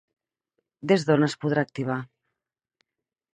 Des 0.91 1.05
d'on 1.09 1.25
es 1.27 1.35
podrà 1.43 1.67
activar? 1.67 1.99